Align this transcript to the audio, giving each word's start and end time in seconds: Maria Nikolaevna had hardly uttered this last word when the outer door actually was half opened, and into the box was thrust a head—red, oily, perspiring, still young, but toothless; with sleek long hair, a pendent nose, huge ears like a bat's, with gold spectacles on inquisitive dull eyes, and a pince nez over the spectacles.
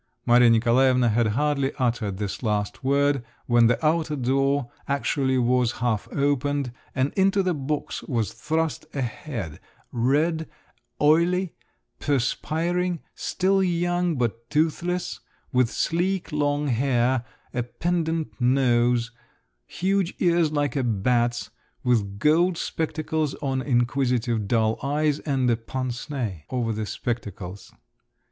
Maria 0.25 0.49
Nikolaevna 0.49 1.09
had 1.09 1.27
hardly 1.27 1.73
uttered 1.77 2.17
this 2.17 2.41
last 2.41 2.83
word 2.83 3.23
when 3.45 3.67
the 3.67 3.77
outer 3.85 4.15
door 4.15 4.71
actually 4.87 5.37
was 5.37 5.73
half 5.73 6.07
opened, 6.11 6.71
and 6.95 7.13
into 7.13 7.43
the 7.43 7.53
box 7.53 8.01
was 8.05 8.33
thrust 8.33 8.87
a 8.95 9.01
head—red, 9.03 10.49
oily, 10.99 11.53
perspiring, 11.99 13.01
still 13.13 13.61
young, 13.61 14.15
but 14.15 14.49
toothless; 14.49 15.19
with 15.53 15.69
sleek 15.69 16.31
long 16.31 16.65
hair, 16.69 17.23
a 17.53 17.61
pendent 17.61 18.29
nose, 18.41 19.11
huge 19.67 20.15
ears 20.17 20.51
like 20.51 20.75
a 20.75 20.81
bat's, 20.83 21.51
with 21.83 22.17
gold 22.17 22.57
spectacles 22.57 23.35
on 23.35 23.61
inquisitive 23.61 24.47
dull 24.47 24.79
eyes, 24.81 25.19
and 25.19 25.47
a 25.51 25.55
pince 25.55 26.09
nez 26.09 26.39
over 26.49 26.73
the 26.73 26.87
spectacles. 26.87 27.71